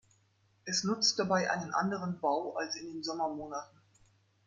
Es 0.65 0.83
nutzt 0.83 1.19
dabei 1.19 1.51
einen 1.51 1.75
anderen 1.75 2.19
Bau 2.19 2.55
als 2.55 2.75
in 2.75 2.87
den 2.91 3.03
Sommermonaten. 3.03 3.77